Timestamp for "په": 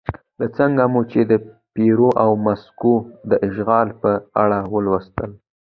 4.01-4.11